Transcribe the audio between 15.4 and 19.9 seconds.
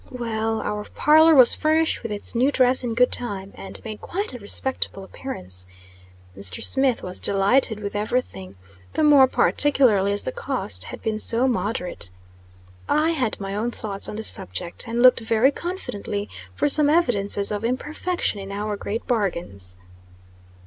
confidently for some evidences of imperfection in our great bargains.